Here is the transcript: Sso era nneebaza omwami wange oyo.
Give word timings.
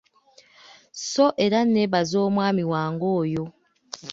Sso 1.01 1.25
era 1.45 1.59
nneebaza 1.63 2.17
omwami 2.27 2.63
wange 2.71 3.07
oyo. 3.21 3.43